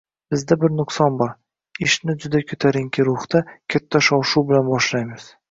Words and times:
Bizda 0.33 0.55
bir 0.61 0.71
nuqson 0.77 1.19
bor: 1.19 1.33
ishni 1.87 2.15
juda 2.23 2.41
ko‘tarinki 2.53 3.07
ruhda, 3.11 3.43
katta 3.75 4.03
shov-shuv 4.09 4.51
bilan 4.51 4.69
boshlaymiz. 4.73 5.31